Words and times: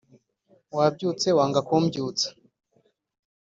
Wabyutse 0.77 1.27
wanga 1.37 1.59
kumbyutsa 1.67 2.27